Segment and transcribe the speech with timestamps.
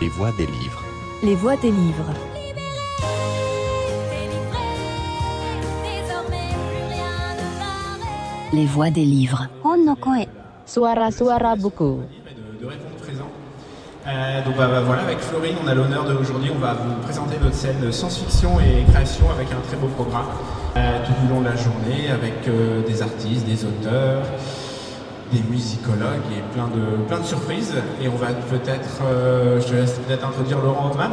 [0.00, 0.82] Les voix des livres.
[1.22, 2.12] Les voix des livres.
[8.52, 9.48] Les voix des livres.
[10.66, 11.84] Suara Suara Buku.
[11.84, 13.28] de, de répondre présent.
[14.06, 17.36] Euh, donc bah, bah, voilà, avec Florine, on a l'honneur d'aujourd'hui, on va vous présenter
[17.42, 20.26] notre scène science-fiction et création avec un très beau programme
[20.76, 24.22] euh, tout au long de la journée, avec euh, des artistes, des auteurs,
[25.34, 27.74] des musicologues et plein de, plein de surprises.
[28.00, 31.10] Et on va peut-être, euh, je te laisse peut-être introduire Laurent Hoffman,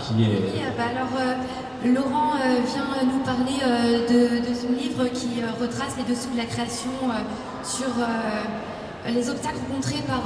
[0.00, 0.26] qui est...
[0.26, 3.58] Oui, euh, bah alors, euh, Laurent euh, vient nous parler
[4.08, 6.90] de, de son livre qui retrace les dessous de la création
[7.62, 7.92] sur
[9.06, 10.22] les obstacles rencontrés par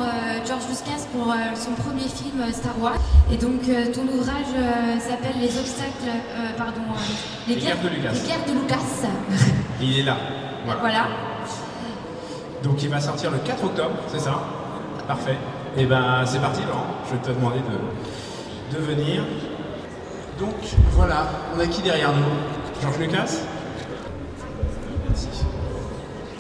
[0.47, 2.99] George Lucas pour son premier film Star Wars.
[3.33, 4.55] Et donc, ton ouvrage
[5.01, 6.13] s'appelle Les obstacles,
[6.57, 6.83] pardon,
[7.49, 8.13] Les guerres de Lucas.
[8.13, 9.09] Les guerres de Lucas.
[9.83, 10.17] Il est là.
[10.65, 10.81] Voilà.
[10.81, 11.07] Voilà.
[12.63, 14.41] Donc il va sortir le 4 octobre, c'est ça?
[15.07, 15.37] Parfait.
[15.77, 19.23] Et ben c'est parti Laurent, je vais te demander de, de venir.
[20.39, 20.55] Donc
[20.93, 22.83] voilà, on a qui derrière nous?
[22.83, 23.31] Georges Lucas?
[25.09, 25.29] Merci.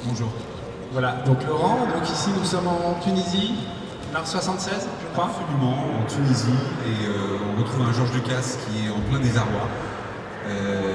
[0.05, 0.28] Bonjour.
[0.92, 3.55] Voilà, donc Laurent, donc ici nous sommes en Tunisie,
[4.12, 5.30] mars 76 je crois.
[5.30, 6.48] Absolument, en Tunisie,
[6.86, 9.69] et euh, on retrouve un Georges Lucas qui est en plein désarroi.
[10.48, 10.94] Euh,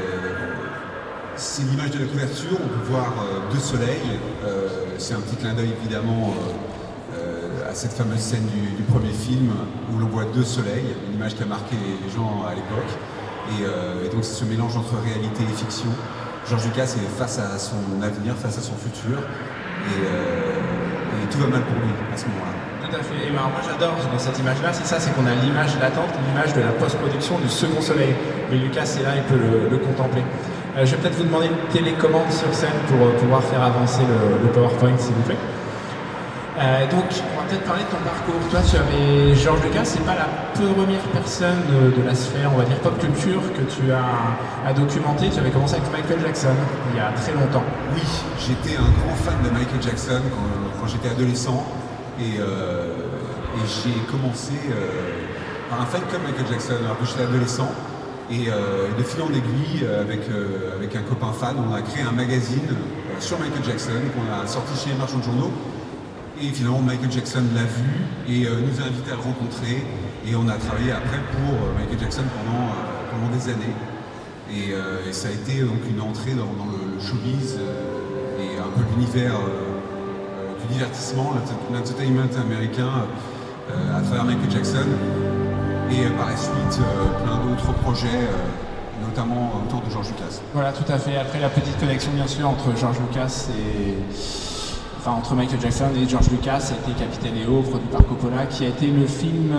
[1.35, 4.19] c'est l'image de la couverture, on peut voir euh, deux soleils.
[4.94, 9.11] Euh, c'est un petit clin d'œil évidemment euh, euh, à cette fameuse scène du, premier
[9.11, 9.52] film
[9.91, 12.91] où l'on voit deux soleils, une image qui a marqué les gens à l'époque.
[13.59, 15.89] Et, donc c'est ce mélange entre réalité et fiction.
[16.47, 21.61] Georges Lucas est face à son avenir, face à son futur, et, tout va mal
[21.61, 22.88] pour lui à ce moment-là.
[22.88, 23.28] Tout à fait.
[23.28, 26.61] Et moi j'adore dans cette image-là, c'est ça, c'est qu'on a l'image latente, l'image de
[26.61, 28.13] la post-production du second soleil.
[28.52, 29.41] Mais Lucas est là, il peut
[29.72, 30.22] le contempler.
[30.75, 34.02] Euh, je vais peut-être vous demander une télécommande sur scène pour euh, pouvoir faire avancer
[34.02, 35.38] le, PowerPoint, s'il vous plaît.
[36.57, 38.41] Euh, donc, on va peut-être parler de ton parcours.
[38.49, 42.66] Toi, tu avais Georges Lucas, c'est pas la première personne de, la sphère, on va
[42.66, 45.29] dire pop culture, que tu as, documenté.
[45.29, 46.57] Tu avais commencé avec Michael Jackson
[46.91, 47.63] il y a très longtemps.
[47.94, 48.01] Oui,
[48.40, 50.22] j'étais un grand fan de Michael Jackson
[50.79, 51.63] quand, j'étais adolescent
[52.19, 52.40] et,
[53.67, 54.53] j'ai commencé
[55.69, 57.69] par un fan comme Michael Jackson alors que j'étais adolescent
[58.33, 61.73] et, euh, et de fil en aiguille euh, avec, euh, avec un copain fan on
[61.73, 62.67] a créé un magazine
[63.19, 65.51] sur Michael Jackson qu'on a sorti chez les marchands de journaux.
[66.41, 67.93] Et finalement Michael Jackson l'a vu
[68.27, 69.85] et nous a invités à le rencontrer.
[70.25, 72.67] Et on a travaillé après pour Michael Jackson pendant,
[73.11, 73.75] pendant des années.
[74.51, 74.73] Et,
[75.13, 77.59] ça a été donc une entrée dans, le, showbiz
[78.39, 79.35] et un peu l'univers
[80.59, 83.05] du divertissement, l'ent- l'entertainment américain
[83.95, 84.88] à travers Michael Jackson.
[85.91, 90.41] Et euh, par la suite, euh, plein d'autres projets, euh, notamment autour de George Lucas.
[90.53, 91.17] Voilà, tout à fait.
[91.17, 93.93] Après la petite connexion, bien sûr, entre George Lucas et.
[95.05, 98.45] Enfin, entre Michael Jackson et George Lucas, ça a été Capitaine EO, produit par Coppola,
[98.45, 99.51] qui a été le film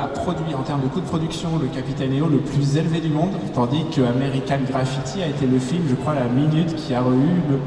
[0.00, 3.08] à produit en termes de coût de production, le Capitaine EO le plus élevé du
[3.08, 7.00] monde, tandis que American Graffiti a été le film, je crois, la minute qui a
[7.00, 7.58] eu le,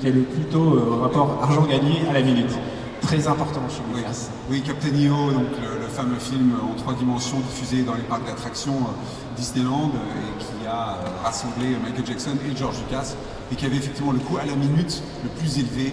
[0.00, 2.58] qui est le plus tôt euh, rapport argent gagné à la minute.
[3.00, 4.28] Très important chez Oui, Lucas.
[4.50, 5.48] oui Captain EO, donc
[5.80, 10.38] le fameux film en trois dimensions diffusé dans les parcs d'attractions euh, Disneyland euh, et
[10.38, 13.14] qui a euh, rassemblé Michael Jackson et George Lucas
[13.50, 15.92] et qui avait effectivement le coût à la minute le plus élevé,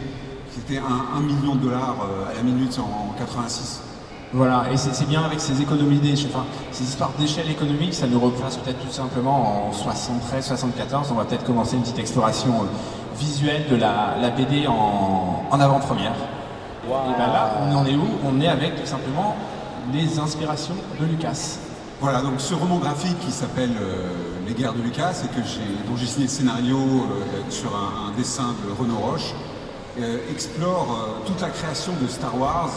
[0.53, 1.97] qui était un, 1 million de dollars
[2.29, 3.81] à la minute en, en 86.
[4.31, 8.19] Voilà, et c'est bien avec ces économies d'échelle, enfin, ces histoires d'échelle économique, ça nous
[8.19, 11.11] replace peut-être tout simplement en 73, 74.
[11.11, 12.67] On va peut-être commencer une petite exploration
[13.17, 16.13] visuelle de la, BD en, avant-première.
[16.85, 18.07] Et ben là, on en est où?
[18.23, 19.35] On est avec tout simplement
[19.93, 21.57] les inspirations de Lucas.
[22.01, 24.07] Voilà, donc ce roman graphique qui s'appelle euh,
[24.47, 25.41] Les guerres de Lucas et que
[25.87, 29.33] dont j'ai signé le scénario euh, sur un, dessin de Renaud Roche,
[29.99, 32.69] euh, explore toute la création de Star Wars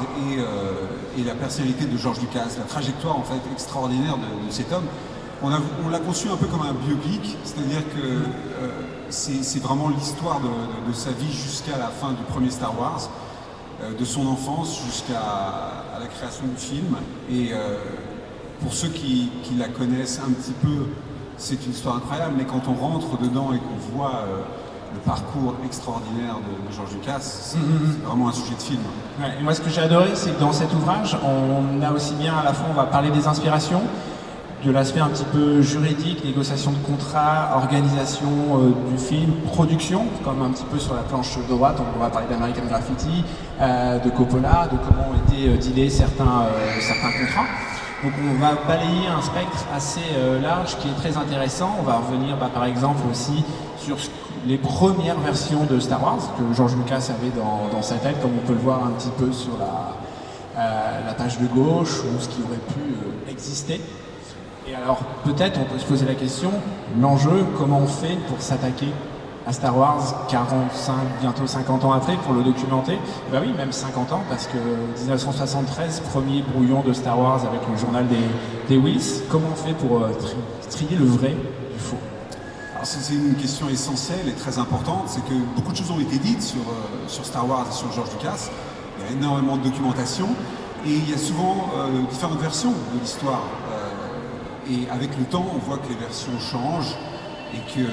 [1.17, 4.87] et, la personnalité de George Lucas, la trajectoire en fait extraordinaire de, cet homme.
[5.43, 5.51] On,
[5.89, 8.23] l'a conçu un peu comme un biopic, c'est-à-dire que
[9.11, 13.09] c'est, vraiment l'histoire de, sa vie jusqu'à la fin du premier Star Wars,
[13.99, 15.21] de son enfance jusqu'à
[15.99, 16.97] la création du film.
[17.31, 17.77] Et euh,
[18.63, 20.87] pour ceux qui, qui la connaissent un petit peu,
[21.37, 24.39] c'est une histoire incroyable, mais quand on rentre dedans et qu'on voit euh,
[24.95, 28.83] le parcours extraordinaire de, de George Lucas, c'est c'est vraiment un sujet de film.
[29.21, 32.15] Ouais, et moi, ce que j'ai adoré, c'est que dans cet ouvrage, on a aussi
[32.15, 33.83] bien à la fois, on va parler des inspirations,
[34.65, 40.41] de l'aspect un petit peu juridique, négociation de contrat, organisation euh, du film, production, comme
[40.43, 43.25] un petit peu sur la planche droite, on va parler d'American Graffiti,
[43.61, 47.47] euh, de Coppola, de comment ont été euh, euh, certains contrats.
[48.05, 50.01] Donc on va balayer un spectre assez
[50.43, 51.77] large qui est très intéressant.
[51.79, 53.45] On va revenir bah, par exemple aussi
[53.79, 53.97] sur
[54.45, 58.45] les premières versions de Star Wars que George Lucas avait dans, sa tête, comme on
[58.45, 59.95] peut le voir un petit peu sur la,
[61.07, 63.81] la page de gauche ou ce qui aurait pu exister.
[64.73, 66.51] Et alors peut-être on peut se poser la question,
[66.99, 68.89] l'enjeu, comment on fait pour s'attaquer
[69.47, 72.99] à Star Wars 45, bientôt 50 ans après pour le documenter?
[73.31, 74.57] Bah oui, même 50 ans, parce que
[75.01, 78.17] 1973, premier brouillon de Star Wars avec le journal des,
[78.79, 78.99] des.
[79.29, 80.11] Comment on fait pour euh,
[80.71, 81.37] trier le vrai
[81.73, 81.99] du faux?
[82.83, 86.43] C'est une question essentielle et très importante, c'est que beaucoup de choses ont été dites
[86.43, 88.49] sur, euh, sur Star Wars et sur George Lucas.
[88.99, 90.29] Il y a énormément de documentation
[90.87, 93.43] et il y a souvent euh, différentes versions de l'histoire.
[94.71, 96.95] Et avec le temps, on voit que les versions changent
[97.53, 97.85] et que,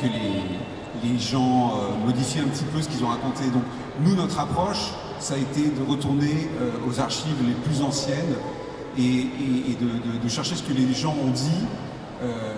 [0.00, 3.44] que les, gens euh, modifient un petit peu ce qu'ils ont raconté.
[3.46, 3.62] Donc
[4.00, 8.36] nous, notre approche, ça a été de retourner euh, aux archives les plus anciennes
[8.98, 9.26] et,
[10.22, 11.66] de, chercher ce que les gens ont dit
[12.22, 12.54] euh,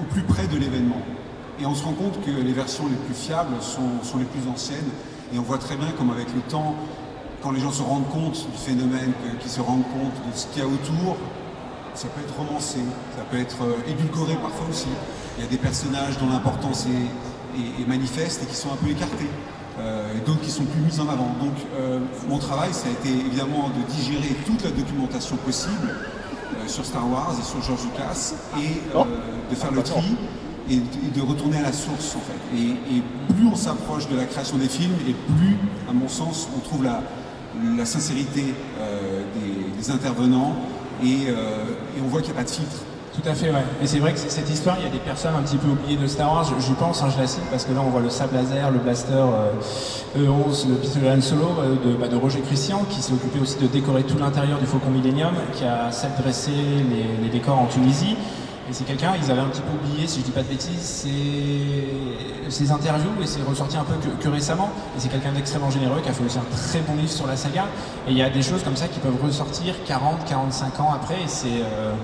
[0.00, 1.02] au plus près de l'événement.
[1.60, 4.48] Et on se rend compte que les versions les plus fiables sont, sont les plus
[4.50, 4.88] anciennes.
[5.34, 6.74] Et on voit très bien comme avec le temps,
[7.42, 10.62] quand les gens se rendent compte du phénomène, qu'ils se rendent compte de ce qu'il
[10.62, 11.16] y a autour,
[11.94, 12.78] ça peut être romancé,
[13.16, 14.88] ça peut être euh, édulcoré parfois aussi.
[15.38, 19.28] Il y a des personnages dont l'importance est, manifeste et qui sont un peu écartés,
[19.80, 21.34] euh, et d'autres qui sont plus mis en avant.
[21.40, 21.98] Donc euh,
[22.28, 25.94] mon travail, ça a été évidemment de digérer toute la documentation possible
[26.66, 29.04] sur Star Wars et sur George Lucas, et oh.
[29.50, 30.16] de faire le tri
[30.70, 32.56] et, de retourner à la source en fait.
[32.56, 33.02] Et,
[33.34, 35.56] plus on s'approche de la création des films, et plus,
[35.88, 37.02] à mon sens, on trouve la,
[37.84, 38.44] sincérité
[39.78, 40.54] des intervenants,
[41.02, 41.64] euh,
[41.96, 42.76] et, on voit qu'il n'y a pas de filtre.
[43.12, 43.64] Tout à fait, ouais.
[43.82, 45.96] Et c'est vrai que cette histoire, il y a des personnes un petit peu oubliées
[45.96, 46.46] de Star Wars.
[46.60, 48.78] J'y pense, hein, je la cite parce que là, on voit le sable laser, le
[48.78, 53.02] blaster E11, euh, e le pistolet Han Solo euh, de, bah, de, Roger Christian, qui
[53.02, 55.90] s'est occupé aussi de décorer tout l'intérieur du Faucon Millennium, qui a
[56.22, 56.52] dressé
[57.22, 58.16] les, décors en Tunisie.
[58.68, 61.06] Et c'est quelqu'un, ils avaient un petit peu oublié, si je dis pas de bêtises,
[62.48, 64.70] ses, interviews, et c'est ressorti un peu que, récemment.
[64.96, 67.36] Et c'est quelqu'un d'extrêmement généreux, qui a fait aussi un très bon livre sur la
[67.36, 67.64] saga.
[68.06, 71.22] Et il y a des choses comme ça qui peuvent ressortir 40, 45 ans après,
[71.22, 71.48] et c'est...
[71.48, 71.94] Euh,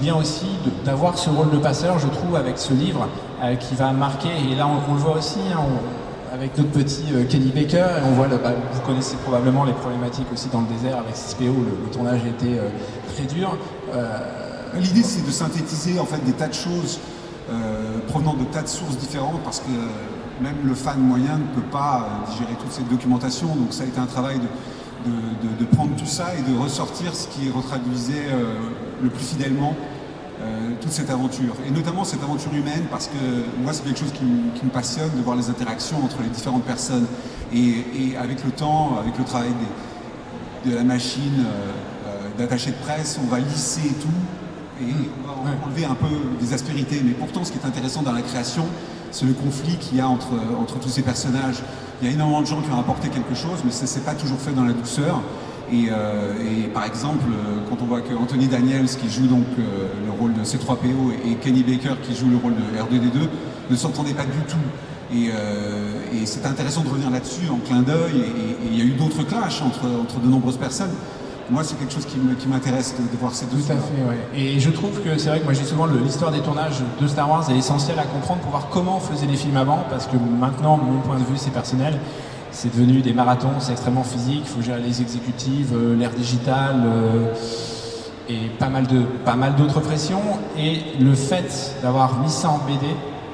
[0.00, 0.46] bien aussi
[0.84, 3.08] d'avoir ce rôle de passeur, je trouve, avec ce livre
[3.42, 4.30] euh, qui va marquer.
[4.50, 5.60] Et là, on, le voit aussi hein,
[6.32, 7.86] avec notre petit euh, Kenny Baker.
[8.04, 11.44] on voit, bah, vous connaissez probablement les problématiques aussi dans le désert avec CSPO.
[11.44, 12.58] Le, tournage était
[13.14, 13.56] très dur.
[14.74, 16.98] L'idée, c'est de synthétiser en fait des tas de choses
[17.48, 21.68] euh, provenant de tas de sources différentes parce que même le fan moyen ne peut
[21.70, 23.46] pas euh, digérer toute cette documentation.
[23.54, 27.48] Donc ça a été un travail de, prendre tout ça et de ressortir ce qui
[27.48, 28.54] retraduisait euh,
[29.02, 29.74] le plus fidèlement
[30.80, 31.54] toute cette aventure.
[31.66, 35.22] Et notamment cette aventure humaine parce que moi c'est quelque chose qui, me passionne de
[35.22, 37.06] voir les interactions entre les différentes personnes.
[37.54, 39.50] Et, avec le temps, avec le travail
[40.66, 41.44] de la machine
[42.38, 44.08] d'attaché de presse, on va lisser tout
[44.80, 44.92] et
[45.26, 46.06] on va enlever un peu
[46.40, 47.00] des aspérités.
[47.04, 48.66] Mais pourtant, ce qui est intéressant dans la création,
[49.10, 51.62] c'est le conflit qu'il y a entre, entre tous ces personnages.
[52.00, 54.14] Il y a énormément de gens qui ont apporté quelque chose, mais ça s'est pas
[54.14, 55.22] toujours fait dans la douceur.
[55.72, 57.24] Et, euh, par exemple,
[57.68, 61.34] quand on voit que Anthony Daniels, qui joue donc euh, le rôle de C3PO, et
[61.36, 63.28] Kenny Baker, qui joue le rôle de R2D2,
[63.70, 64.56] ne s'entendaient pas du tout.
[65.12, 68.20] Et, euh, c'est intéressant de revenir là-dessus en clin d'œil.
[68.20, 70.92] Et, il y a eu d'autres clashs entre, entre de nombreuses personnes
[71.50, 74.18] moi, c'est quelque chose qui m'intéresse de, voir ces deux Tout à fait, ouais.
[74.34, 77.30] Et je trouve que c'est vrai que moi, dis souvent l'histoire des tournages de Star
[77.30, 80.16] Wars est essentielle à comprendre pour voir comment on faisait les films avant, parce que
[80.16, 81.98] maintenant, mon point de vue, c'est personnel.
[82.50, 86.82] C'est devenu des marathons, c'est extrêmement physique, il faut gérer les exécutives, euh, l'ère digitale
[86.86, 87.34] euh,
[88.30, 90.22] et pas mal de pas mal d'autres pressions.
[90.56, 92.86] Et le fait d'avoir mis ça en BD,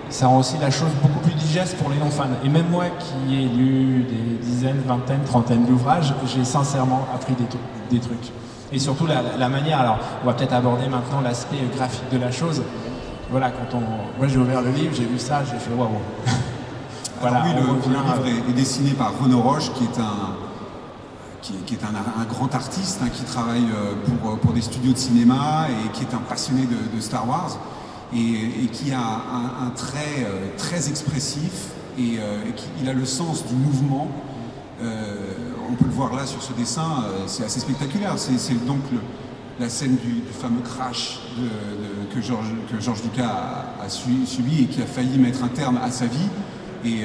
[0.08, 2.24] ça rend aussi la chose beaucoup plus digeste pour les non-fans.
[2.44, 7.44] Et même moi qui ai lu des dizaines, vingtaines, trentaines d'ouvrages, j'ai sincèrement appris des,
[7.92, 8.32] des, trucs.
[8.72, 12.62] Et surtout la, manière, alors on va peut-être aborder maintenant l'aspect graphique de la chose.
[13.30, 14.18] Voilà, quand on.
[14.18, 15.88] Moi j'ai ouvert le livre, j'ai vu ça, j'ai fait waouh.
[17.20, 20.36] voilà, oui, le, livre est, dessiné par Renaud Roche, qui est un,
[21.40, 25.66] qui, est un, grand artiste hein, qui travaille euh, pour, pour, des studios de cinéma
[25.68, 27.58] et qui est un passionné de, de Star Wars
[28.14, 31.68] et, qui a un, trait euh, très expressif
[31.98, 34.08] et, euh, qui il a le sens du mouvement.
[34.82, 35.14] Euh,
[35.70, 38.14] on peut le voir là sur ce dessin, c'est assez spectaculaire.
[38.18, 38.80] C'est donc
[39.60, 41.20] la scène du, fameux crash
[42.14, 46.28] que, Georges Lucas a, subi et qui a failli mettre un terme à sa vie.
[46.84, 47.04] Et,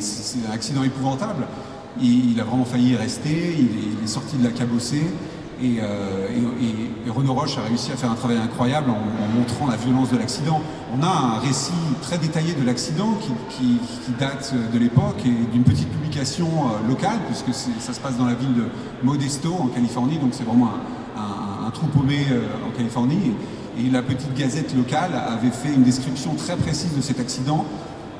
[0.00, 1.46] c'est un accident épouvantable.
[2.00, 5.04] Il, a vraiment failli y rester, il est sorti de la cabossée.
[5.62, 6.28] Euh,
[6.60, 10.18] et, Renaud Roche a réussi à faire un travail incroyable en, montrant la violence de
[10.18, 10.60] l'accident.
[10.96, 13.18] On a un récit très détaillé de l'accident
[13.50, 13.78] qui,
[14.18, 18.34] date de l'époque et d'une petite publication euh, locale, puisque ça se passe dans la
[18.34, 18.64] ville de
[19.02, 20.70] Modesto, en Californie, donc c'est vraiment
[21.16, 23.32] un, trou paumé euh, en Californie.
[23.78, 27.64] Et, la petite gazette locale avait fait une description très précise de cet accident,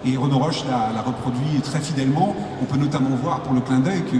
[0.04, 2.34] et Renaud Roche l'a reproduit très fidèlement.
[2.60, 4.18] On peut notamment voir pour le clin d'œil que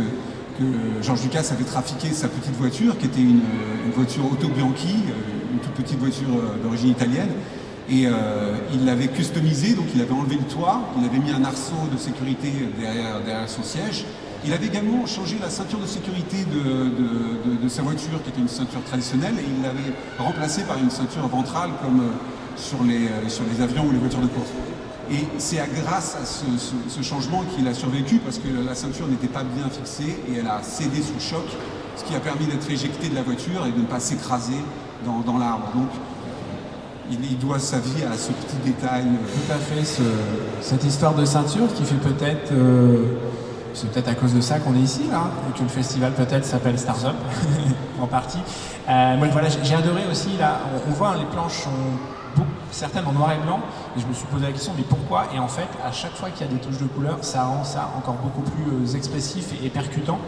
[0.59, 3.41] que George Lucas avait trafiqué sa petite voiture, qui était une,
[3.95, 7.31] voiture Auto Bianchi, euh, une toute petite voiture euh, d'origine italienne.
[7.89, 11.45] Et euh, il l'avait customisé, donc il avait enlevé le toit, il avait mis un
[11.45, 14.07] arceau de sécurité derrière, son siège.
[14.47, 18.83] Il avait également changé la ceinture de sécurité de, sa voiture, qui était une ceinture
[18.85, 22.03] traditionnelle, et il l'avait remplacée par une ceinture ventrale comme
[22.57, 24.51] sur les avions ou les voitures de course.
[25.11, 29.43] Et c'est grâce à ce, changement qu'il a survécu, parce que la ceinture n'était pas
[29.43, 31.45] bien fixée et elle a cédé sous choc,
[31.97, 34.57] ce qui a permis d'être éjecté de la voiture et de ne pas s'écraser
[35.05, 35.69] dans, l'arbre.
[35.75, 35.89] Donc
[37.11, 39.05] il, doit sa vie à ce petit détail.
[39.05, 40.03] Tout à fait, ce-
[40.63, 42.53] cette histoire de ceinture qui fait peut-être.
[42.53, 43.19] euh,
[43.75, 46.45] c'est peut-être à cause de ça qu'on est ici, là, et que le festival peut-être
[46.45, 47.17] s'appelle Stars Up,
[48.01, 48.39] en partie.
[48.89, 51.71] Euh, moi, voilà, j'ai adoré aussi, là, on, voit hein, les planches sont
[52.75, 53.61] certaines en noir et blanc,
[53.97, 55.27] et je me suis posé la question, mais pourquoi?
[55.35, 57.65] Et en fait, à chaque fois qu'il y a des touches de couleur, ça rend
[57.65, 60.19] ça encore beaucoup plus euh, expressif et, percutant.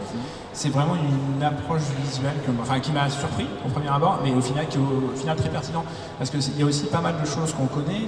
[0.53, 2.33] C'est vraiment une approche visuelle
[2.81, 5.83] qui m'a surpris au premier abord, mais au final, qui est au, final très pertinent.
[6.17, 8.07] Parce qu'il y a aussi pas mal de choses qu'on connaît,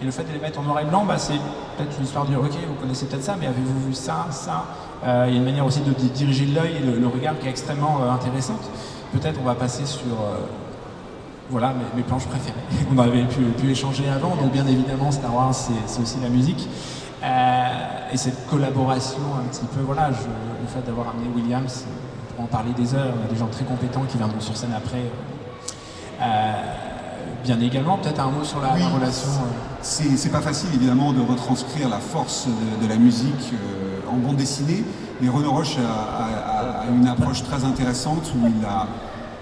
[0.00, 1.38] et le fait de les mettre en noir et blanc, bah, c'est
[1.76, 4.64] peut-être une histoire de dire, ok, vous connaissez peut-être ça, mais avez-vous vu ça, ça?
[5.04, 7.50] Euh, Il y a une manière aussi de, diriger l'œil et le, regard qui est
[7.50, 8.62] extrêmement euh, intéressante.
[9.12, 10.16] Peut-être on va passer sur
[11.50, 12.56] voilà mes, mes planches préférées.
[12.94, 16.68] On avait pu, pu échanger avant, donc bien évidemment Star Wars c'est aussi la musique.
[17.22, 17.66] Euh,
[18.12, 20.18] et cette collaboration un petit peu, voilà, je-
[20.62, 23.48] le fait d'avoir amené Williams, on pourra en parler des heures, on a des gens
[23.48, 25.02] très compétents qui viendront sur scène après.
[26.20, 26.52] Euh,
[27.44, 28.80] bien également, peut-être un mot sur la, Oui.
[28.80, 29.28] la relation.
[29.30, 29.48] euh,
[29.80, 34.16] C'est c'est pas facile évidemment de retranscrire la force de, de la musique euh, en
[34.16, 34.84] bande dessinée,
[35.20, 38.86] mais Renaud Roche a, a- a- a une approche très intéressante où il a,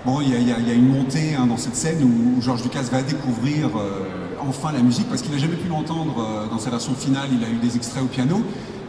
[0.07, 3.71] bon, il y a, une montée hein, dans cette scène où, Georges Lucas va découvrir
[3.77, 4.05] euh,
[4.49, 7.29] enfin la musique parce qu'il n'a jamais pu l'entendre euh, dans sa version finale.
[7.33, 8.37] Il a eu des extraits au piano,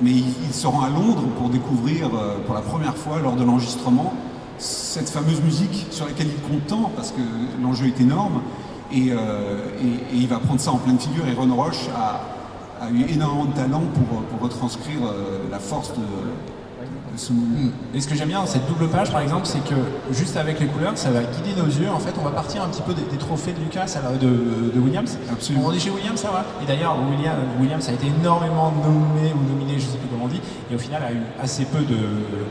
[0.01, 3.43] mais il, se rend à Londres pour découvrir euh, pour la première fois lors de
[3.43, 4.13] l'enregistrement
[4.59, 7.21] cette fameuse musique sur laquelle il compte tant parce que
[7.61, 8.41] l'enjeu est énorme
[8.91, 9.11] et,
[10.13, 13.83] il va prendre ça en pleine figure et Ron Roche a, eu énormément de talent
[13.93, 15.01] pour, retranscrire
[15.51, 16.01] la force de,
[17.93, 19.75] Et ce que j'aime bien dans cette double page, par exemple, c'est que
[20.11, 21.89] juste avec les couleurs, ça va guider nos yeux.
[21.89, 24.79] En fait, on va partir un petit peu des, des trophées de Lucas, de, de
[24.79, 25.17] Williams.
[25.31, 25.65] Absolument.
[25.67, 26.45] On est chez Williams, ça va.
[26.61, 30.27] Et d'ailleurs, William, Williams a été énormément nommé ou nominé, je sais plus comment on
[30.27, 31.97] dit, et au final a eu assez peu de,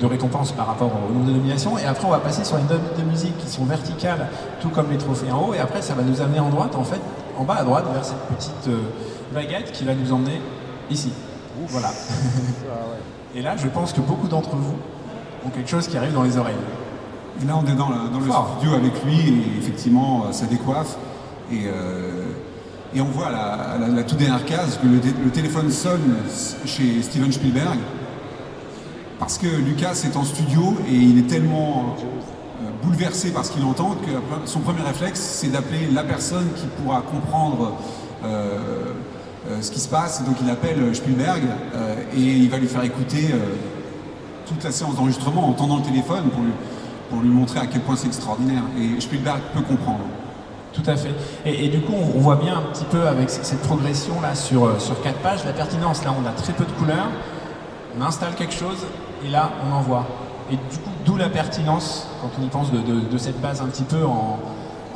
[0.00, 1.78] de récompenses par rapport au nombre de nominations.
[1.78, 4.28] Et après, on va passer sur les notes de musique qui sont verticales,
[4.60, 5.54] tout comme les trophées en haut.
[5.54, 7.00] Et après, ça va nous amener en droite, en fait,
[7.38, 8.78] en bas à droite, vers cette petite euh,
[9.34, 10.40] baguette qui va nous emmener
[10.90, 11.12] ici.
[11.68, 11.88] Voilà.
[13.36, 14.74] Et là, je pense que beaucoup d'entre vous
[15.44, 16.54] ont quelque chose qui arrive dans les oreilles.
[17.42, 20.96] Et là, on est dans, le studio avec lui et effectivement, euh, ça décoiffe.
[21.52, 22.24] Et, euh,
[22.94, 25.30] et on voit à la, à la- la toute dernière case que le, té- le
[25.30, 26.16] téléphone sonne
[26.64, 27.78] chez Steven Spielberg
[29.18, 31.94] parce que Lucas est en studio et il est tellement
[32.62, 36.66] euh, bouleversé par ce qu'il entend que son premier réflexe, c'est d'appeler la personne qui
[36.82, 37.74] pourra comprendre
[38.24, 38.58] euh,
[39.60, 40.24] ce qui se passe.
[40.24, 41.42] Donc il appelle Spielberg
[41.74, 43.38] euh, et il va lui faire écouter euh,
[44.46, 46.52] toute la séance d'enregistrement en tendant le téléphone pour lui,
[47.10, 48.62] pour lui montrer à quel point c'est extraordinaire.
[48.78, 50.04] Et Spielberg peut comprendre.
[50.72, 51.14] Tout à fait.
[51.46, 54.78] Et, du coup, on, voit bien un petit peu avec cette progression là sur, euh,
[54.78, 56.04] sur quatre pages, la pertinence.
[56.04, 57.08] Là, on a très peu de couleurs,
[57.98, 58.84] on installe quelque chose
[59.24, 60.06] et là, on envoie.
[60.50, 63.84] Et du coup, d'où la pertinence, quand on y pense, de cette base un petit
[63.84, 64.38] peu en,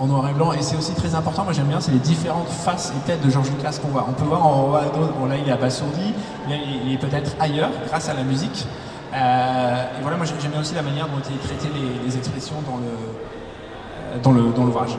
[0.00, 0.52] en noir et blanc.
[0.52, 3.30] Et c'est aussi très important, moi j'aime bien, c'est les différentes faces et têtes de
[3.30, 4.06] Georges Lucas qu'on voit.
[4.08, 6.14] On peut voir en haut à droite, bon là il est abasourdi,
[6.48, 8.66] là il est peut-être ailleurs grâce à la musique.
[9.12, 12.16] Euh, et voilà, moi j'aime bien aussi la manière dont ont été traitées les, les
[12.16, 14.96] expressions dans le, euh, dans l'ouvrage.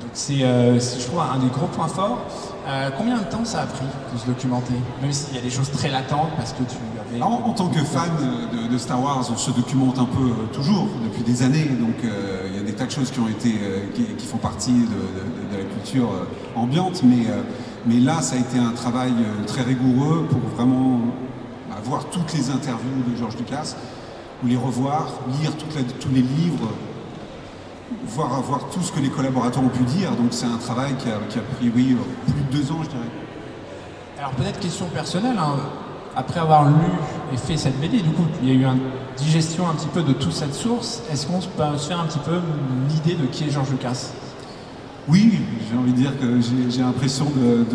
[0.00, 2.18] Donc c'est, euh, c'est, je trouve, un des gros points forts.
[2.96, 3.84] Combien de temps ça a pris
[4.14, 4.72] de se documenter?
[5.02, 7.20] Même s'il y a des choses très latentes parce que tu avais...
[7.22, 8.08] En, en tant que fan
[8.72, 11.66] de, Star Wars, on se documente un peu toujours depuis des années.
[11.66, 12.43] Donc il
[12.74, 16.58] des tas de choses qui ont été, euh, qui, font partie de, la culture euh,
[16.58, 17.02] ambiante.
[17.04, 17.42] Mais, euh,
[17.86, 19.12] mais là, ça a été un travail
[19.46, 21.00] très rigoureux pour vraiment
[21.68, 23.76] bah, voir toutes les interviews de George Lucas,
[24.42, 25.06] ou les revoir,
[25.40, 26.68] lire tous les livres,
[28.06, 30.10] voir, tout ce que les collaborateurs ont pu dire.
[30.12, 33.10] Donc c'est un travail qui a, pris, oui, plus de deux ans, je dirais.
[34.18, 35.56] Alors peut-être question personnelle, hein,
[36.16, 36.74] après avoir lu
[37.32, 38.78] et fait cette BD, du coup il y a eu une
[39.16, 42.18] digestion un petit peu de toute cette source, est-ce qu'on peut se faire un petit
[42.18, 44.12] peu une idée de qui est Georges Lucas?
[45.06, 45.32] Oui,
[45.70, 46.40] j'ai envie de dire que
[46.70, 47.66] j'ai l'impression de,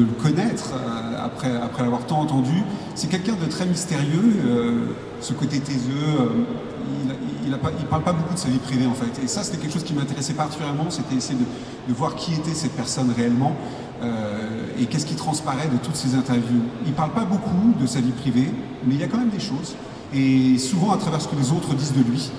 [0.00, 2.62] le connaître euh, après, l'avoir tant entendu.
[2.94, 4.86] C'est quelqu'un de très mystérieux, euh,
[5.20, 5.92] ce côté taiseux.
[6.18, 6.28] euh,
[7.44, 9.22] il ne parle pas beaucoup de sa vie privée en fait.
[9.22, 12.72] Et ça, c'était quelque chose qui m'intéressait particulièrement, c'était essayer de, voir qui était cette
[12.72, 13.54] personne réellement
[14.78, 16.62] et qu'est-ce qui transparaît de toutes ces interviews?
[16.84, 18.50] Il ne parle pas beaucoup de sa vie privée,
[18.84, 19.74] mais il y a quand même des choses.
[20.14, 22.30] et souvent à travers ce que les autres disent de lui.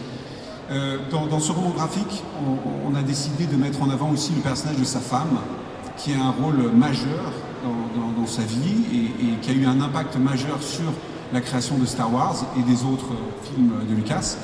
[0.70, 2.24] Euh, dans, ce roman graphique,
[2.86, 5.40] on, a décidé de mettre en avant aussi le personnage de sa femme,
[5.96, 7.32] qui a un rôle majeur
[8.18, 10.92] dans, sa vie et, et, qui a eu un impact majeur sur
[11.34, 14.36] la création de Star Wars et des autres films de Lucas.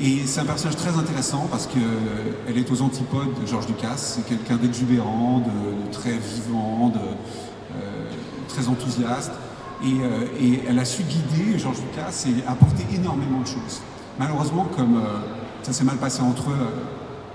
[0.00, 3.96] Et c'est un personnage très intéressant parce qu'elle est aux antipodes de George Lucas.
[3.96, 8.10] C'est quelqu'un d'exubérant, de, très vivant, de, euh,
[8.48, 9.32] très enthousiaste.
[9.84, 13.80] Et, euh, et, elle a su guider George Lucas et apporter énormément de choses.
[14.18, 15.18] Malheureusement, comme euh,
[15.62, 16.68] ça s'est mal passé entre eux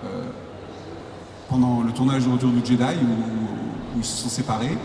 [0.06, 0.24] euh,
[1.50, 4.78] pendant le tournage de Retour du Jedi, où, ils se sont séparés,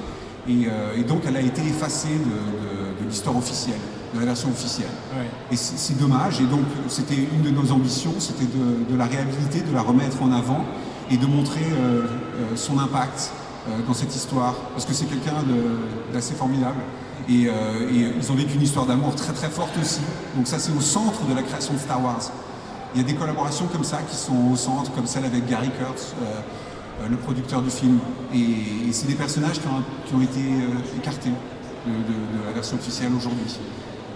[0.48, 3.80] et, euh, donc elle a été effacée de, l'histoire officielle,
[4.14, 4.90] la version officielle.
[5.16, 5.26] Ouais.
[5.50, 9.60] Et c'est dommage, et donc c'était une de nos ambitions, c'était de, de, la réhabiliter,
[9.60, 10.64] de la remettre en avant,
[11.10, 12.06] et de montrer euh,
[12.54, 13.32] son impact
[13.86, 15.36] dans cette histoire, parce que c'est quelqu'un
[16.12, 16.80] d'assez formidable.
[17.28, 20.00] Et, euh, et, ils ont vécu une histoire d'amour très très forte aussi.
[20.36, 22.30] Donc ça c'est au centre de la création de Star Wars.
[22.94, 25.70] Il y a des collaborations comme ça qui sont au centre, comme celle avec Gary
[25.78, 26.40] Kurtz, euh,
[27.02, 27.98] euh, le producteur du film.
[28.34, 30.40] Et, et c'est des personnages qui ont, qui ont été
[30.98, 31.30] écartés
[31.86, 33.58] de, de, de, la version officielle aujourd'hui.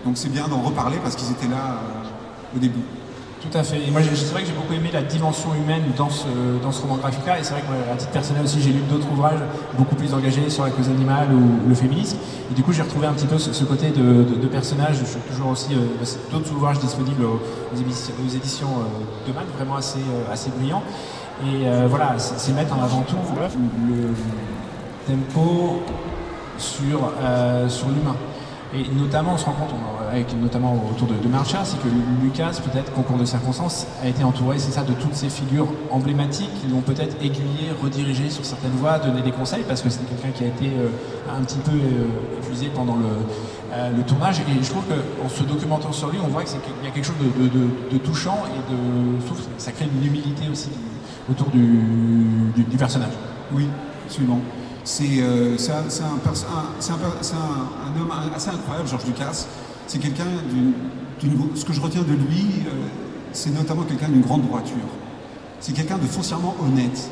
[0.06, 1.82] Donc c'est bien d'en reparler parce qu'ils étaient là
[2.54, 2.80] au début.
[3.42, 3.76] Tout à fait.
[3.86, 6.26] Et moi, c'est vrai que j'ai beaucoup aimé la dimension humaine dans ce,
[6.62, 7.38] dans ce roman graphique-là.
[7.38, 9.40] Et c'est vrai que, moi, à titre personnel aussi, j'ai lu d'autres ouvrages
[9.76, 12.18] beaucoup plus engagés sur la cause animale ou le féminisme.
[12.50, 14.96] Et du coup, j'ai retrouvé un petit peu ce, ce côté de, de, de, personnages.
[14.98, 17.40] Je suis toujours aussi euh, d'autres ouvrages disponibles aux,
[17.74, 20.82] aux éditions euh, de Man, vraiment assez, euh, assez brillants.
[21.42, 23.16] Et euh, voilà, c'est mettre en avant tout
[23.88, 24.14] le
[25.06, 25.82] tempo
[26.58, 28.16] sur, euh, sur l'humain.
[28.74, 31.88] Et notamment, on se rend compte, on, avec, notamment autour de, de Marcha, c'est que
[32.22, 36.50] Lucas, peut-être concours de circonstances, a été entouré, c'est ça, de toutes ces figures emblématiques
[36.60, 40.30] qui l'ont peut-être aiguillé, redirigé sur certaines voies, donné des conseils, parce que c'est quelqu'un
[40.30, 40.88] qui a été euh,
[41.36, 43.06] un petit peu euh, épuisé pendant le,
[43.72, 44.40] euh, tournage.
[44.40, 47.16] Et je trouve qu'en se documentant sur lui, on voit qu'il y a quelque chose
[47.18, 50.70] de, touchant et de, je trouve que ça crée une humilité aussi
[51.30, 53.12] autour du, personnage.
[53.52, 53.66] Oui,
[54.06, 54.40] absolument.
[54.84, 56.60] C'est euh, un,
[58.00, 59.46] homme assez incroyable, Georges Lucas.
[59.86, 60.72] C'est quelqu'un d'une.
[61.54, 62.86] Ce que je retiens de lui, euh,
[63.32, 64.76] c'est notamment quelqu'un d'une grande droiture.
[65.60, 67.10] C'est quelqu'un de foncièrement honnête.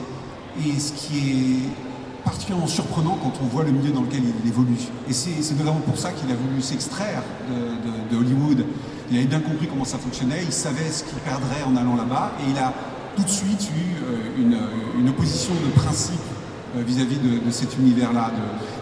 [0.64, 4.76] Et ce qui est particulièrement surprenant quand on voit le milieu dans lequel il évolue.
[5.08, 7.22] Et c'est notamment pour ça qu'il a voulu s'extraire
[8.10, 8.64] de, Hollywood.
[9.10, 12.32] Il avait bien compris comment ça fonctionnait, il savait ce qu'il perdrait en allant là-bas,
[12.40, 12.72] et il a
[13.16, 16.14] tout de suite eu euh, une, opposition de principe
[16.76, 18.30] vis-à-vis -vis de, de, cet univers-là.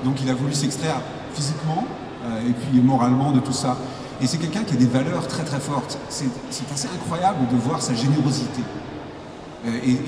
[0.05, 1.00] Donc il a voulu s'extraire
[1.35, 2.12] physiquement euh,
[2.46, 3.76] et puis moralement de tout ça.
[4.22, 5.98] Et c'est quelqu'un qui a des valeurs très très fortes.
[6.08, 6.28] C'est
[6.72, 8.62] assez incroyable de voir sa générosité.
[9.66, 9.98] Euh, et,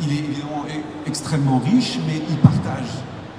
[0.00, 0.64] il est évidemment
[1.06, 2.88] extrêmement riche, mais il partage.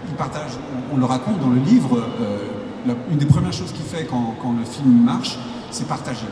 [0.07, 0.51] Il partage,
[0.93, 4.63] on, le raconte dans le livre, euh, une des premières choses qu'il fait quand, le
[4.63, 5.37] film marche,
[5.71, 6.27] c'est partager.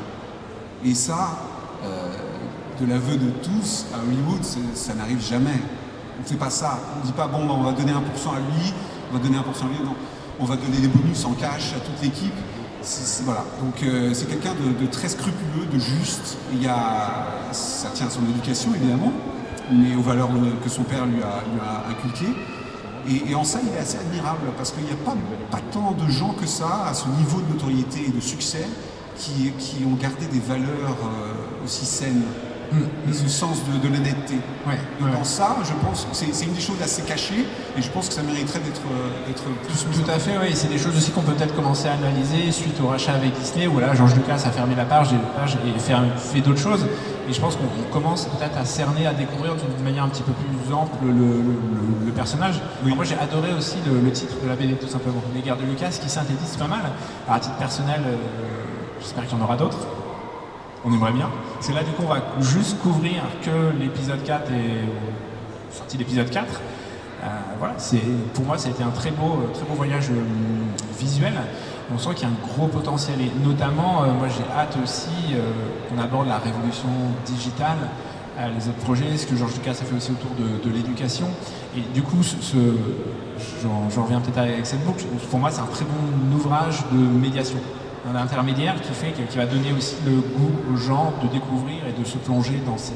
[0.85, 1.39] Et ça,
[1.83, 2.13] euh,
[2.79, 4.43] de l'aveu de tous, à Hollywood,
[4.75, 5.59] ça n'arrive jamais.
[6.17, 6.79] On ne fait pas ça.
[6.95, 8.73] On ne dit pas, bon, on va donner 1% à lui,
[9.09, 9.83] on va donner 1% à lui.
[9.83, 9.95] Non.
[10.41, 12.34] On va donner des bonus en cash à toute l'équipe.
[13.25, 13.45] Voilà.
[13.63, 16.38] Donc euh, c'est quelqu'un de, très scrupuleux, de juste.
[16.51, 19.12] Il a, ça tient à son éducation évidemment,
[19.71, 20.30] mais aux valeurs
[20.63, 22.34] que son père lui a, inculquées.
[23.08, 26.34] Et, en ça, il est assez admirable parce qu'il n'y a pas, tant de gens
[26.34, 28.67] que ça à ce niveau de notoriété et de succès
[29.17, 32.23] qui, qui ont gardé des valeurs euh, aussi saines
[32.71, 33.13] mmh.
[33.13, 34.36] ce sens de, de l'honnêteté.
[34.67, 35.12] Ouais, ouais.
[35.12, 37.45] Dans ça, je pense que c'est une des choses assez cachées
[37.77, 39.84] et je pense que ça mériterait d'être plus.
[39.84, 40.51] Tout, tout à fait, oui.
[40.53, 43.67] C'est des choses aussi qu'on peut peut-être commencer à analyser suite au rachat avec Disney
[43.67, 46.86] où là, Georges Lucas a fermé la page, et fait, fait d'autres choses.
[47.29, 50.34] Et je pense qu'on commence peut-être à cerner, à découvrir d'une manière un petit peu
[50.34, 52.60] plus ample le, le, le, le personnage.
[52.84, 52.93] Oui.
[52.95, 55.21] Moi, j'ai adoré aussi le, titre de la BD, tout simplement.
[55.34, 56.81] Les guerres de Lucas, qui synthétise pas mal.
[57.25, 58.15] Alors, à titre personnel, euh,
[58.99, 59.77] j'espère qu'il y en aura d'autres
[60.85, 61.29] on aimerait bien.
[61.59, 66.45] C'est là du coup on va juste couvrir que l'épisode 4 est sorti l'épisode 4.
[67.23, 67.27] Euh,
[67.59, 67.75] voilà,
[68.33, 70.23] pour moi ça a été un très beau, très beau voyage euh,
[70.99, 71.33] visuel.
[71.93, 75.09] On sent qu'il y a un gros potentiel et notamment euh, moi j'ai hâte aussi
[75.33, 75.51] euh,
[75.89, 76.87] qu'on aborde la révolution
[77.25, 77.77] digitale,
[78.39, 81.27] euh, les autres projets, ce que Georges Lucas a fait aussi autour de, l'éducation.
[81.75, 82.17] Et du coup,
[83.61, 85.03] j'en reviens peut-être avec cette boucle.
[85.29, 87.57] Pour moi, c'est un très bon ouvrage de médiation
[88.09, 91.99] un intermédiaire qui fait qui va donner aussi le goût aux gens de découvrir et
[91.99, 92.95] de se plonger dans cette,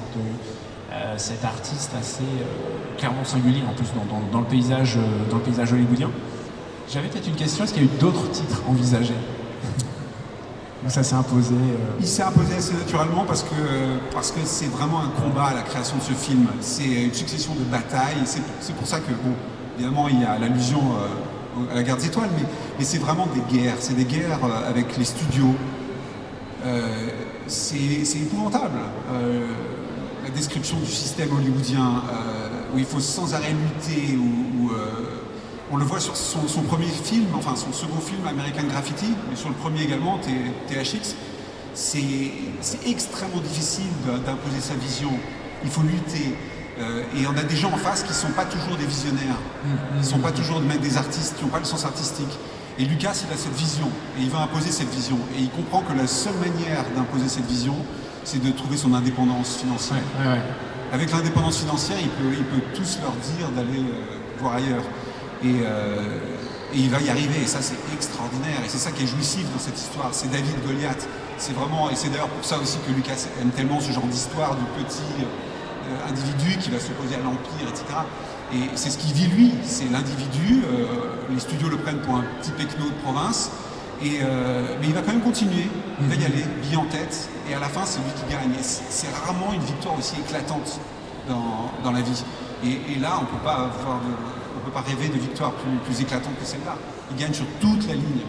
[0.92, 5.38] euh, cet artiste assez euh, clairement singulier en plus dans, dans, le paysage euh, dans
[5.38, 6.10] le paysage hollywoodien.
[6.92, 9.16] J'avais peut-être une question, est-ce qu'il y a eu d'autres titres envisagés?
[10.88, 11.98] Ça s'est imposé euh...
[12.00, 13.56] Il s'est imposé assez naturellement parce que
[14.14, 16.46] parce que c'est vraiment un combat à la création de ce film.
[16.62, 18.22] C'est une succession de batailles.
[18.26, 19.12] C'est pour ça que
[19.80, 20.82] évidemment il y a l'allusion
[21.72, 22.30] à la guerre des étoiles,
[22.80, 23.78] mais, c'est vraiment des guerres.
[23.80, 25.56] C'est des guerres euh, avec les studios,
[26.66, 27.10] Euh,
[27.46, 28.80] c'est épouvantable.
[29.12, 29.48] Euh,
[30.24, 32.02] la description du système hollywoodien,
[32.74, 34.72] où il faut sans arrêt lutter, où,
[35.72, 39.50] on le voit sur son, premier film, enfin son second film, American Graffiti, mais sur
[39.50, 41.16] le premier également, THX,
[41.76, 42.32] c'est
[42.88, 43.92] extrêmement difficile
[44.26, 45.12] d'imposer sa vision.
[45.64, 46.36] Il faut lutter.
[46.80, 49.38] Euh, et on a des gens en face qui ne sont pas toujours des visionnaires,
[49.94, 52.38] qui ne sont pas toujours des artistes, qui n'ont pas le sens artistique.
[52.78, 55.18] Et Lucas, il a cette vision, et il va imposer cette vision.
[55.38, 57.76] Et il comprend que la seule manière d'imposer cette vision,
[58.26, 60.04] c'est de trouver son indépendance financière.
[60.20, 60.42] Ouais, ouais.
[60.92, 64.84] Avec l'indépendance financière, il peut, il peut tous leur dire d'aller euh, voir ailleurs.
[65.44, 66.20] Et, euh,
[66.74, 69.46] et il va y arriver, et ça c'est extraordinaire, et c'est ça qui est jouissif
[69.54, 70.10] dans cette histoire.
[70.12, 71.08] C'est David Goliath.
[71.38, 74.56] C'est vraiment, et c'est d'ailleurs pour ça aussi que Lucas aime tellement ce genre d'histoire
[74.56, 75.04] du petit
[76.10, 77.86] individu qui va s'opposer à l'Empire, etc.
[78.54, 80.64] Et c'est ce qu'il vit lui, c'est l'individu.
[80.64, 80.86] euh,
[81.30, 83.52] les studios le prennent pour un petit pecno de province.
[84.04, 85.68] Et, euh, mais il va quand même continuer,
[86.02, 88.52] il va y aller, bille en tête, et à la fin c'est lui qui gagne.
[88.52, 90.80] Et c'est rarement une victoire aussi éclatante
[91.30, 92.24] dans, dans la vie.
[92.64, 94.12] Et, et là, on peut pas avoir de,
[94.58, 96.76] on peut pas rêver de victoire plus, plus éclatante que celle-là.
[97.12, 98.26] Il gagne sur toute la ligne.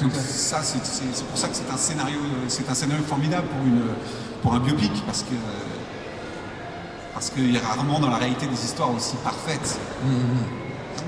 [0.00, 3.82] Donc ça, c'est pour ça que c'est un scénario, c'est un scénario formidable pour une,
[4.42, 5.34] pour un biopic, parce que
[7.14, 9.78] parce qu'il y a rarement dans la réalité des histoires aussi parfaites.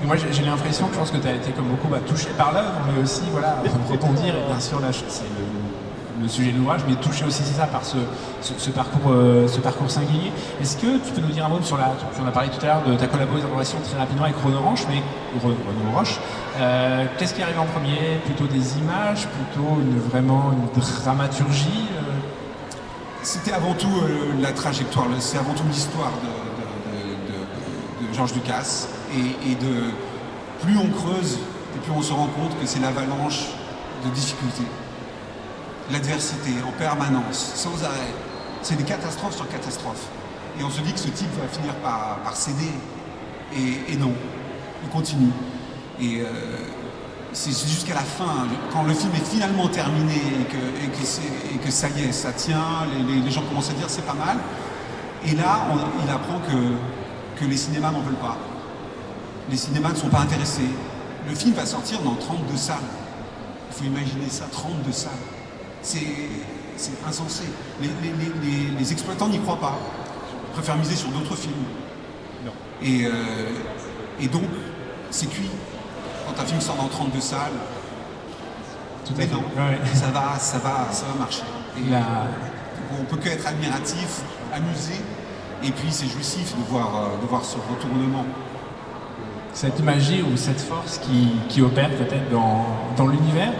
[0.03, 2.53] Et Moi, j'ai l'impression, je pense que tu as été comme beaucoup bah, touché par
[2.53, 3.57] l'œuvre, mais aussi, voilà,
[3.89, 7.55] rebondir, et bien sûr, là, c'est le, le sujet de l'ouvrage, mais touché aussi, c'est
[7.59, 7.97] ça, par ce,
[8.41, 10.31] ce, ce parcours, euh, ce parcours singulier.
[10.61, 11.93] Est-ce que tu peux nous dire un mot sur la.
[12.15, 14.83] Tu en as parlé tout à l'heure de ta collaboration très rapidement avec Renaud Roche,
[14.89, 14.97] mais
[15.39, 16.19] Re- Renaud Roche.
[16.57, 18.19] Euh, Qu'est-ce qui arrive en premier?
[18.25, 22.04] Plutôt des images, plutôt une, vraiment une dramaturgie euh,
[23.25, 28.87] C'était avant tout euh, la trajectoire, c'est avant tout l'histoire de, Georges Lucas.
[29.15, 29.91] Et, de
[30.61, 31.39] plus on creuse,
[31.75, 33.47] et plus on se rend compte que c'est l'avalanche
[34.05, 34.67] de difficultés.
[35.91, 38.13] L'adversité en permanence, sans arrêt.
[38.61, 40.05] C'est des catastrophes sur catastrophes.
[40.59, 42.71] Et on se dit que ce type va finir par, céder.
[43.55, 44.13] Et, et non,
[44.83, 45.31] il continue.
[45.99, 46.25] Et euh,
[47.35, 51.21] c'est jusqu'à la fin, quand le film est finalement terminé et que, et que, c'est-
[51.53, 54.37] et que ça y est, ça tient, les, gens commencent à dire c'est pas mal.
[55.25, 58.37] Et là, on- il apprend que, que les cinémas n'en veulent pas.
[59.51, 60.69] Les cinémas ne sont pas intéressés.
[61.27, 62.77] Le film va sortir dans 32 salles.
[63.69, 65.11] Il faut imaginer ça, 32 salles.
[65.81, 65.99] C'est
[67.07, 67.43] insensé.
[67.81, 69.77] Les, exploitants n'y croient pas.
[70.49, 71.53] Ils préfèrent miser sur d'autres films.
[72.81, 73.11] Et, euh,
[74.21, 74.43] et donc,
[75.11, 75.49] c'est cuit.
[76.25, 77.39] Quand un film sort dans 32 salles,
[79.05, 79.33] Tout mais fait.
[79.33, 79.79] non, Ouais.
[79.93, 81.43] ça va, ça va, ça va marcher.
[81.77, 82.27] Et La-
[82.99, 84.21] on peut que être admiratif,
[84.53, 84.95] amusé,
[85.63, 88.25] et puis c'est jouissif de voir, euh, de voir ce retournement.
[89.55, 92.65] Cette magie ou cette force qui, qui opère peut-être dans,
[92.97, 93.51] dans l'univers.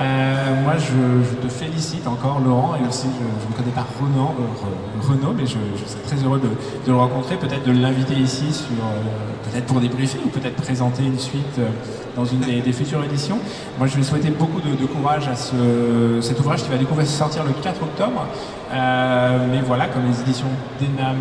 [0.00, 4.30] Euh, moi, je, je te félicite encore, Laurent, et aussi, je, ne connais pas Renaud,
[4.40, 7.72] euh, Re- Renaud mais je, je serais très heureux de, de le rencontrer, peut-être de
[7.72, 11.68] l'inviter ici, sur, euh, peut-être pour débriefer ou peut-être présenter une suite euh,
[12.16, 13.38] dans une des, des futures éditions.
[13.78, 17.06] Moi, je vais souhaiter beaucoup de, de courage à ce, cet ouvrage qui va découvrir
[17.06, 18.26] sortir le 4 octobre.
[18.72, 20.46] Euh, mais voilà, comme les éditions
[20.80, 21.16] d'Enam,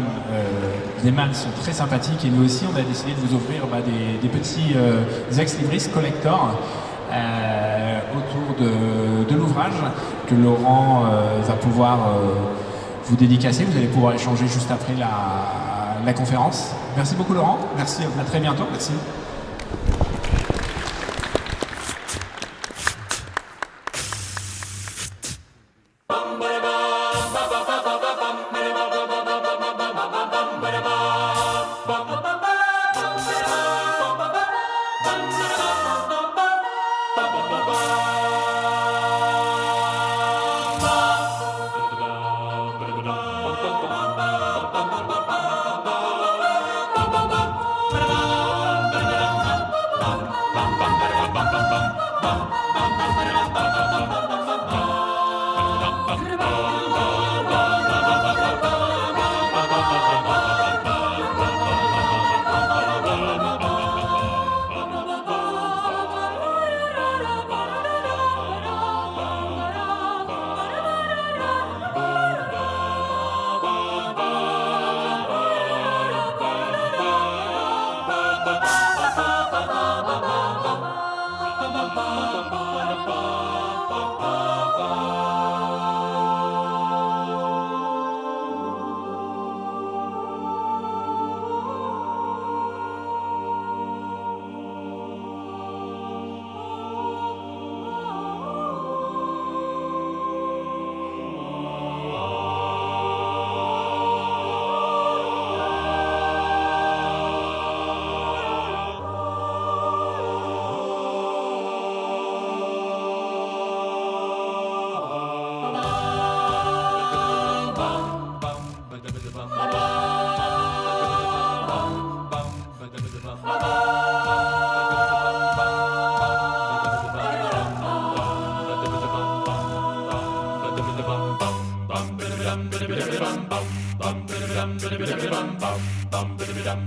[1.02, 3.78] euh, d'Eman sont très sympathiques et nous aussi, on a décidé de vous offrir bah,
[3.82, 5.02] des, des petits euh,
[5.38, 6.60] ex-libris collector
[7.12, 9.74] euh, autour de, de l'ouvrage
[10.28, 12.00] que Laurent euh, va pouvoir
[13.06, 13.66] vous dédicacer.
[13.66, 15.10] Vous allez pouvoir échanger juste après la,
[16.06, 16.72] la conférence.
[16.96, 17.60] Merci beaucoup, Laurent.
[17.76, 18.20] Merci à vous.
[18.20, 18.66] À très bientôt.
[18.72, 18.92] Merci.